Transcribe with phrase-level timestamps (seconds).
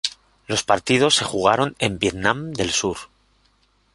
[0.47, 2.97] Los partidos se jugaron en Vietnam del Sur.